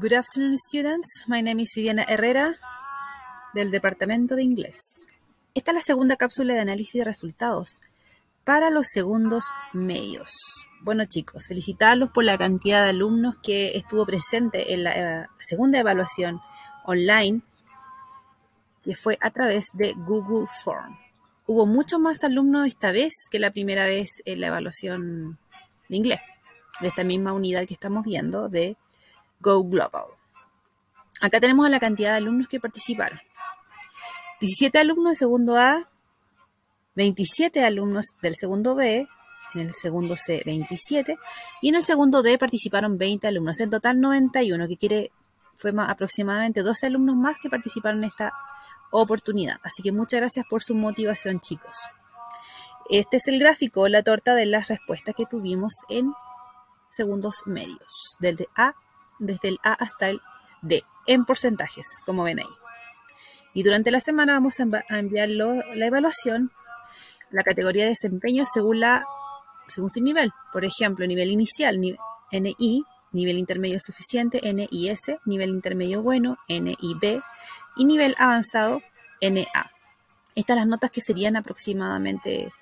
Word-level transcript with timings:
Good 0.00 0.14
afternoon, 0.14 0.56
students. 0.56 1.26
My 1.26 1.42
name 1.42 1.60
is 1.60 1.74
Viviana 1.76 2.04
Herrera 2.08 2.54
del 3.52 3.70
Departamento 3.70 4.34
de 4.34 4.42
Inglés. 4.42 4.80
Esta 5.54 5.72
es 5.72 5.74
la 5.74 5.82
segunda 5.82 6.16
cápsula 6.16 6.54
de 6.54 6.60
análisis 6.60 7.00
de 7.00 7.04
resultados 7.04 7.82
para 8.42 8.70
los 8.70 8.86
segundos 8.86 9.44
medios. 9.74 10.30
Bueno, 10.80 11.04
chicos, 11.04 11.48
felicitarlos 11.48 12.12
por 12.12 12.24
la 12.24 12.38
cantidad 12.38 12.84
de 12.84 12.90
alumnos 12.90 13.34
que 13.42 13.76
estuvo 13.76 14.06
presente 14.06 14.72
en 14.72 14.84
la 14.84 14.92
eh, 14.92 15.26
segunda 15.38 15.80
evaluación 15.80 16.40
online 16.86 17.42
que 18.82 18.94
fue 18.94 19.18
a 19.20 19.30
través 19.30 19.66
de 19.74 19.92
Google 19.92 20.46
Form. 20.64 20.96
Hubo 21.46 21.66
muchos 21.66 22.00
más 22.00 22.24
alumnos 22.24 22.66
esta 22.66 22.90
vez 22.90 23.12
que 23.30 23.38
la 23.38 23.50
primera 23.50 23.84
vez 23.84 24.22
en 24.24 24.40
la 24.40 24.46
evaluación 24.46 25.38
de 25.90 25.96
inglés, 25.98 26.20
de 26.80 26.88
esta 26.88 27.04
misma 27.04 27.34
unidad 27.34 27.66
que 27.66 27.74
estamos 27.74 28.02
viendo 28.06 28.48
de 28.48 28.78
Go 29.40 29.64
Global. 29.64 30.04
Acá 31.20 31.40
tenemos 31.40 31.68
la 31.68 31.80
cantidad 31.80 32.12
de 32.12 32.18
alumnos 32.18 32.48
que 32.48 32.60
participaron. 32.60 33.20
17 34.40 34.78
alumnos 34.78 35.12
de 35.12 35.16
segundo 35.16 35.56
A, 35.56 35.88
27 36.94 37.64
alumnos 37.64 38.06
del 38.22 38.36
segundo 38.36 38.74
B, 38.74 39.06
en 39.54 39.60
el 39.60 39.72
segundo 39.74 40.16
C 40.16 40.42
27 40.46 41.18
y 41.60 41.68
en 41.68 41.74
el 41.74 41.82
segundo 41.82 42.22
D 42.22 42.38
participaron 42.38 42.98
20 42.98 43.26
alumnos, 43.26 43.60
en 43.60 43.70
total 43.70 44.00
91, 44.00 44.68
que 44.68 44.76
quiere 44.76 45.12
fue 45.56 45.72
aproximadamente 45.76 46.62
12 46.62 46.86
alumnos 46.86 47.16
más 47.16 47.38
que 47.38 47.50
participaron 47.50 47.98
en 48.02 48.08
esta 48.08 48.32
oportunidad. 48.90 49.60
Así 49.62 49.82
que 49.82 49.92
muchas 49.92 50.20
gracias 50.20 50.46
por 50.48 50.62
su 50.62 50.74
motivación, 50.74 51.38
chicos. 51.38 51.76
Este 52.88 53.18
es 53.18 53.28
el 53.28 53.38
gráfico, 53.38 53.86
la 53.88 54.02
torta 54.02 54.34
de 54.34 54.46
las 54.46 54.68
respuestas 54.68 55.14
que 55.14 55.26
tuvimos 55.26 55.74
en 55.90 56.14
segundos 56.88 57.42
medios, 57.44 58.16
desde 58.20 58.48
A 58.56 58.74
desde 59.20 59.48
el 59.48 59.58
A 59.62 59.74
hasta 59.74 60.10
el 60.10 60.20
D, 60.62 60.84
en 61.06 61.24
porcentajes, 61.24 61.86
como 62.04 62.24
ven 62.24 62.40
ahí. 62.40 62.46
Y 63.54 63.62
durante 63.62 63.90
la 63.90 64.00
semana 64.00 64.34
vamos 64.34 64.56
a 64.60 64.98
enviar 64.98 65.28
la 65.28 65.86
evaluación, 65.86 66.50
la 67.30 67.42
categoría 67.42 67.84
de 67.84 67.90
desempeño 67.90 68.44
según, 68.44 68.82
según 69.68 69.90
su 69.90 70.00
nivel. 70.02 70.32
Por 70.52 70.64
ejemplo, 70.64 71.06
nivel 71.06 71.30
inicial, 71.30 71.80
NI, 71.80 72.84
nivel 73.12 73.38
intermedio 73.38 73.78
suficiente, 73.80 74.40
NIS, 74.52 75.18
nivel 75.24 75.50
intermedio 75.50 76.02
bueno, 76.02 76.38
NIB, 76.48 77.22
y 77.76 77.84
nivel 77.84 78.14
avanzado, 78.18 78.82
NA. 79.20 79.70
Estas 80.34 80.56
las 80.56 80.66
notas 80.66 80.90
que 80.90 81.00
serían 81.00 81.36
aproximadamente 81.36 82.52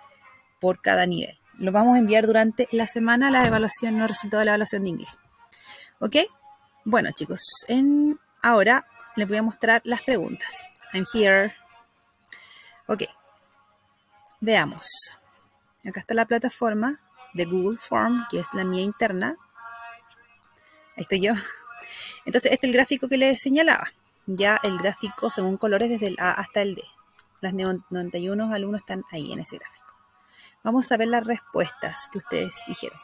por 0.61 0.81
cada 0.81 1.07
nivel. 1.07 1.39
Lo 1.59 1.73
vamos 1.73 1.97
a 1.97 1.99
enviar 1.99 2.27
durante 2.27 2.69
la 2.73 2.87
semana 2.87 3.31
la 3.31 3.45
evaluación, 3.45 3.99
no 3.99 4.07
resultado 4.07 4.41
de 4.41 4.47
la 4.47 4.53
evaluación 4.53 4.85
de 4.85 4.89
inglés. 4.89 5.11
¿Ok? 5.99 6.17
Bueno, 6.91 7.11
chicos, 7.13 7.67
ahora 8.41 8.87
les 9.15 9.29
voy 9.29 9.37
a 9.37 9.43
mostrar 9.43 9.83
las 9.85 10.01
preguntas. 10.01 10.49
I'm 10.95 11.05
here. 11.13 11.55
Ok. 12.87 13.03
Veamos. 14.41 14.87
Acá 15.87 16.01
está 16.01 16.15
la 16.15 16.25
plataforma 16.25 16.99
de 17.35 17.45
Google 17.45 17.77
Form, 17.77 18.27
que 18.31 18.39
es 18.39 18.47
la 18.55 18.65
mía 18.65 18.81
interna. 18.81 19.37
Ahí 20.97 21.03
estoy 21.03 21.21
yo. 21.21 21.35
Entonces, 22.25 22.53
este 22.53 22.67
es 22.67 22.71
el 22.71 22.73
gráfico 22.73 23.07
que 23.07 23.19
les 23.19 23.39
señalaba. 23.39 23.93
Ya 24.25 24.59
el 24.63 24.79
gráfico 24.79 25.29
según 25.29 25.59
colores 25.59 25.91
desde 25.91 26.07
el 26.07 26.17
A 26.19 26.31
hasta 26.31 26.63
el 26.63 26.75
D. 26.75 26.85
Las 27.43 27.53
91 27.53 28.51
alumnos 28.51 28.81
están 28.81 29.05
ahí 29.13 29.31
en 29.31 29.41
ese 29.41 29.59
gráfico. 29.59 29.93
Vamos 30.65 30.91
a 30.91 30.97
ver 30.97 31.09
las 31.09 31.27
respuestas 31.27 32.09
que 32.11 32.17
ustedes 32.17 32.55
dijeron. 32.67 32.99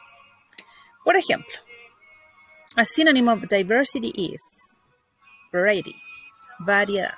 Por 1.03 1.17
ejemplo, 1.17 1.53
a 2.77 2.85
synonym 2.85 3.29
of 3.29 3.47
diversity 3.47 4.09
is 4.09 4.41
variety, 5.51 5.95
variedad. 6.59 7.13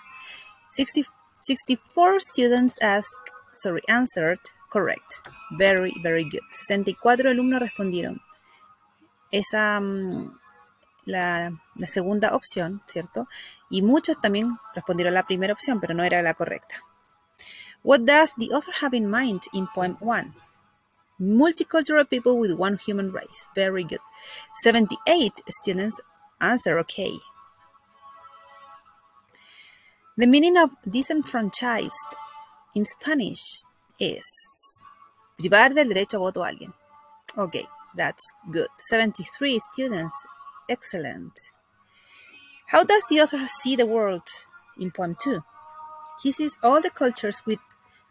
60, 0.72 1.06
64 1.42 2.20
students 2.20 2.78
asked, 2.82 3.32
sorry, 3.56 3.82
answered 3.88 4.40
correct. 4.70 5.22
Very, 5.58 5.94
very 6.04 6.24
good. 6.24 6.44
64 6.52 7.30
alumnos 7.30 7.62
respondieron. 7.62 8.22
Esa, 9.32 9.82
la, 11.06 11.52
la 11.76 11.88
segunda 11.88 12.36
opción, 12.36 12.82
¿cierto? 12.86 13.28
Y 13.70 13.82
muchos 13.82 14.22
también 14.22 14.58
respondieron 14.76 15.14
la 15.14 15.24
primera 15.24 15.54
opción, 15.54 15.80
pero 15.80 15.94
no 15.94 16.04
era 16.04 16.22
la 16.22 16.34
correcta. 16.34 16.76
What 17.84 18.02
does 18.02 18.34
the 18.38 18.54
author 18.54 18.74
have 18.82 18.96
in 18.96 19.10
mind 19.10 19.42
in 19.54 19.68
poem 19.74 19.98
1? 20.00 20.34
Multicultural 21.20 22.10
people 22.10 22.38
with 22.38 22.52
one 22.52 22.78
human 22.78 23.12
race. 23.12 23.50
Very 23.56 23.84
good. 23.84 24.00
78 24.62 25.34
students 25.50 26.00
answer 26.40 26.78
okay. 26.80 27.14
The 30.16 30.28
meaning 30.28 30.58
of 30.58 30.72
disenfranchised 30.90 32.18
in 32.76 32.86
Spanish 32.86 33.64
is 34.00 34.26
privar 35.40 35.74
del 35.74 35.86
derecho 35.86 36.16
a 36.16 36.20
voto 36.20 36.44
a 36.44 36.52
alguien. 36.52 36.74
Okay, 37.38 37.66
that's 37.96 38.34
good. 38.52 38.68
73 38.90 39.60
students. 39.72 40.16
Excellent. 40.70 41.34
How 42.68 42.84
does 42.84 43.04
the 43.10 43.22
author 43.22 43.48
see 43.62 43.76
the 43.76 43.86
world 43.86 44.28
in 44.80 44.92
poem 44.92 45.16
2? 45.20 45.44
He 46.22 46.32
sees 46.32 46.58
all 46.62 46.82
the 46.82 46.90
cultures 46.90 47.44
with 47.46 47.60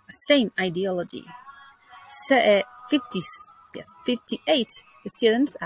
the 0.06 0.14
same 0.28 0.52
ideology. 0.58 1.24
Se 2.24 2.34
eh, 2.34 2.62
50, 2.88 3.20
yes, 3.74 3.86
58 4.04 4.66
students 5.06 5.56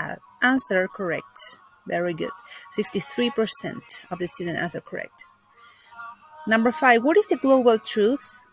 answer 0.41 0.87
correct. 0.87 1.59
Very 1.87 2.13
good. 2.13 2.31
63% 2.77 3.31
of 4.11 4.19
the 4.19 4.27
students 4.27 4.61
answer 4.61 4.81
correct. 4.81 5.25
Number 6.47 6.71
five, 6.71 7.03
what 7.03 7.17
is 7.17 7.27
the 7.27 7.37
global 7.37 7.79
truth? 7.79 8.45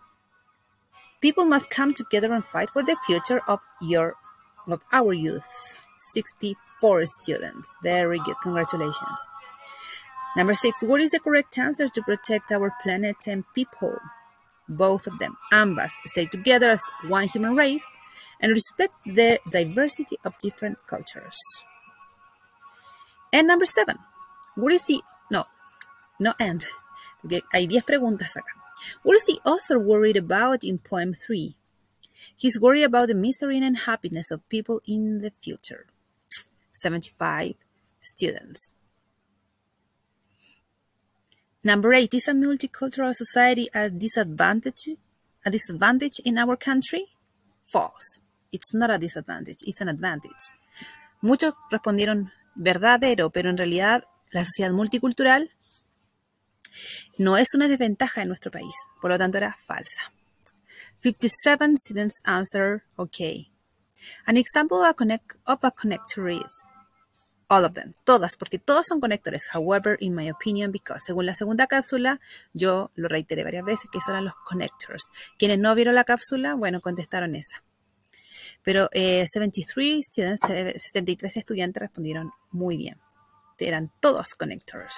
People 1.20 1.44
must 1.44 1.70
come 1.70 1.92
together 1.94 2.32
and 2.32 2.44
fight 2.44 2.68
for 2.70 2.82
the 2.82 2.96
future 3.06 3.40
of 3.48 3.60
your 3.80 4.14
of 4.66 4.82
our 4.92 5.12
youth. 5.12 5.84
64 6.12 7.04
students. 7.06 7.68
Very 7.82 8.18
good. 8.18 8.36
Congratulations. 8.42 9.18
Number 10.36 10.54
six, 10.54 10.82
what 10.82 11.00
is 11.00 11.10
the 11.10 11.20
correct 11.20 11.58
answer 11.58 11.88
to 11.88 12.02
protect 12.02 12.52
our 12.52 12.72
planet 12.82 13.16
and 13.26 13.44
people? 13.54 13.98
Both 14.68 15.06
of 15.06 15.18
them. 15.18 15.36
Ambas 15.50 15.92
stay 16.06 16.26
together 16.26 16.70
as 16.70 16.82
one 17.06 17.28
human 17.28 17.56
race 17.56 17.86
and 18.40 18.52
respect 18.52 18.94
the 19.06 19.40
diversity 19.50 20.16
of 20.24 20.38
different 20.38 20.78
cultures. 20.86 21.38
And 23.32 23.46
number 23.46 23.64
seven, 23.64 23.98
what 24.54 24.72
is 24.72 24.84
the, 24.86 25.00
no, 25.30 25.44
no 26.18 26.34
end, 26.38 26.66
hay 27.52 27.66
10 27.66 27.82
preguntas 27.82 28.36
acá. 28.36 28.54
What 29.02 29.16
is 29.16 29.26
the 29.26 29.40
author 29.44 29.78
worried 29.78 30.16
about 30.16 30.64
in 30.64 30.78
poem 30.78 31.12
3? 31.12 31.56
He's 32.36 32.60
worried 32.60 32.84
about 32.84 33.08
the 33.08 33.14
misery 33.14 33.56
and 33.56 33.66
unhappiness 33.66 34.30
of 34.30 34.48
people 34.48 34.80
in 34.86 35.18
the 35.18 35.32
future. 35.42 35.86
75 36.72 37.54
students. 37.98 38.74
Number 41.64 41.92
eight, 41.94 42.14
is 42.14 42.28
a 42.28 42.32
multicultural 42.32 43.12
society 43.14 43.68
a 43.74 43.90
disadvantage, 43.90 44.96
a 45.44 45.50
disadvantage 45.50 46.20
in 46.24 46.38
our 46.38 46.56
country? 46.56 47.06
False. 47.66 48.20
It's 48.52 48.72
not 48.72 48.90
a 48.90 48.98
disadvantage, 48.98 49.58
it's 49.62 49.80
an 49.80 49.88
advantage. 49.88 50.54
Muchos 51.20 51.54
respondieron 51.70 52.30
verdadero, 52.54 53.30
pero 53.30 53.50
en 53.50 53.56
realidad 53.56 54.04
la 54.32 54.44
sociedad 54.44 54.72
multicultural 54.72 55.50
no 57.18 57.36
es 57.36 57.48
una 57.54 57.66
desventaja 57.66 58.22
en 58.22 58.28
nuestro 58.28 58.52
país, 58.52 58.74
por 59.00 59.10
lo 59.10 59.18
tanto 59.18 59.38
era 59.38 59.56
falsa. 59.66 60.12
57 61.02 61.76
students 61.76 62.20
answer 62.24 62.84
okay. 62.96 63.50
An 64.26 64.36
example 64.36 64.78
of 64.78 64.90
a, 64.90 64.94
connect, 64.94 65.36
of 65.44 65.64
a 65.64 65.72
connector 65.72 66.30
is 66.30 66.52
all 67.48 67.64
of 67.64 67.72
them, 67.72 67.94
todas, 68.04 68.36
porque 68.36 68.58
todos 68.58 68.86
son 68.86 69.00
conectores. 69.00 69.48
However, 69.52 69.96
in 70.00 70.14
my 70.14 70.30
opinion, 70.30 70.70
because 70.70 71.04
según 71.04 71.26
la 71.26 71.34
segunda 71.34 71.66
cápsula, 71.66 72.20
yo 72.52 72.90
lo 72.94 73.08
reiteré 73.08 73.42
varias 73.42 73.64
veces 73.64 73.90
que 73.90 74.00
son 74.00 74.24
los 74.24 74.34
connectors. 74.44 75.04
Quienes 75.38 75.58
no 75.58 75.74
vieron 75.74 75.94
la 75.94 76.04
cápsula, 76.04 76.54
bueno, 76.54 76.80
contestaron 76.80 77.34
esa. 77.34 77.64
Pero 78.62 78.88
73 78.92 79.96
eh, 79.96 80.02
students, 80.02 80.42
73 80.42 81.36
estudiantes 81.36 81.80
respondieron 81.80 82.32
muy 82.50 82.76
bien. 82.76 82.98
Eran 83.58 83.90
todos 84.00 84.34
connectors. 84.34 84.94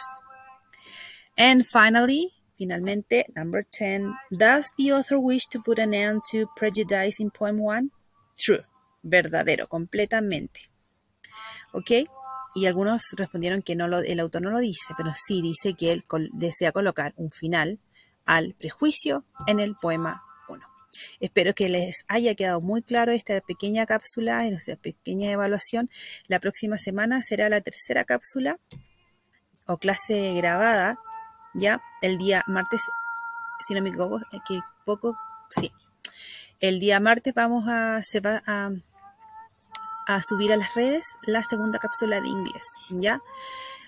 And 1.36 1.64
finally, 1.64 2.32
finalmente, 2.58 3.26
number 3.34 3.64
10, 3.64 4.12
does 4.30 4.66
the 4.76 4.92
author 4.92 5.18
wish 5.18 5.46
to 5.50 5.62
put 5.62 5.78
an 5.78 5.94
end 5.94 6.22
to 6.32 6.50
prejudice 6.56 7.20
in 7.20 7.30
poem 7.30 7.60
1? 7.60 7.90
True, 8.36 8.66
verdadero, 9.02 9.68
completamente. 9.68 10.68
¿Ok? 11.72 11.90
Y 12.54 12.66
algunos 12.66 13.02
respondieron 13.16 13.62
que 13.62 13.76
no 13.76 13.88
lo, 13.88 13.98
el 13.98 14.20
autor 14.20 14.42
no 14.42 14.50
lo 14.50 14.58
dice, 14.58 14.94
pero 14.96 15.12
sí 15.14 15.40
dice 15.40 15.74
que 15.74 15.92
él 15.92 16.04
desea 16.32 16.72
colocar 16.72 17.12
un 17.16 17.30
final 17.30 17.78
al 18.26 18.54
prejuicio 18.54 19.24
en 19.46 19.60
el 19.60 19.76
poema 19.76 20.24
Espero 21.20 21.54
que 21.54 21.68
les 21.68 22.04
haya 22.08 22.34
quedado 22.34 22.60
muy 22.60 22.82
claro 22.82 23.12
esta 23.12 23.40
pequeña 23.40 23.86
cápsula, 23.86 24.46
esta 24.46 24.76
pequeña 24.76 25.30
evaluación. 25.30 25.90
La 26.26 26.40
próxima 26.40 26.78
semana 26.78 27.22
será 27.22 27.48
la 27.48 27.60
tercera 27.60 28.04
cápsula. 28.04 28.58
o 29.66 29.78
clase 29.78 30.34
grabada, 30.34 30.98
¿ya? 31.54 31.80
El 32.02 32.18
día 32.18 32.42
martes, 32.48 32.80
si 33.66 33.74
no 33.74 33.82
me 33.82 33.90
equivoco, 33.90 34.20
poco, 34.84 35.16
sí. 35.50 35.70
El 36.58 36.80
día 36.80 36.98
martes 36.98 37.34
vamos 37.34 37.68
a, 37.68 38.02
se 38.02 38.18
va 38.20 38.42
a, 38.46 38.70
a 40.14 40.22
subir 40.22 40.52
a 40.52 40.56
las 40.56 40.74
redes 40.74 41.04
la 41.22 41.42
segunda 41.42 41.78
cápsula 41.78 42.20
de 42.20 42.28
inglés, 42.28 42.64
¿ya? 42.90 43.22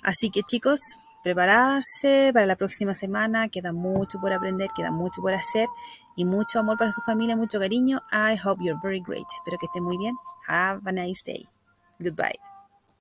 Así 0.03 0.31
que 0.31 0.43
chicos, 0.43 0.81
prepararse 1.23 2.31
para 2.33 2.47
la 2.47 2.57
próxima 2.57 2.95
semana, 2.95 3.49
queda 3.49 3.73
mucho 3.73 4.21
por 4.21 4.33
aprender, 4.33 4.71
queda 4.75 4.91
mucho 4.91 5.21
por 5.21 5.33
hacer 5.35 5.69
y 6.17 6.25
mucho 6.25 6.61
amor 6.61 6.79
para 6.79 6.93
su 6.93 7.01
familia, 7.03 7.37
mucho 7.37 7.59
cariño. 7.59 8.01
I 8.13 8.37
hope 8.43 8.63
you're 8.63 8.81
very 8.83 9.01
great. 9.01 9.27
Espero 9.37 9.59
que 9.59 9.67
esté 9.67 9.81
muy 9.81 9.99
bien. 9.99 10.17
Have 10.47 10.83
a 10.85 10.93
nice 10.93 11.23
day. 11.25 11.49
Goodbye. 11.99 12.52